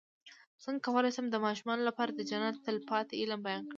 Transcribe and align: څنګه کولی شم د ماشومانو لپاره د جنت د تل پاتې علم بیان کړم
څنګه 0.63 0.81
کولی 0.85 1.11
شم 1.15 1.25
د 1.29 1.35
ماشومانو 1.45 1.87
لپاره 1.89 2.11
د 2.13 2.21
جنت 2.29 2.55
د 2.57 2.61
تل 2.65 2.77
پاتې 2.89 3.13
علم 3.21 3.39
بیان 3.47 3.63
کړم 3.65 3.69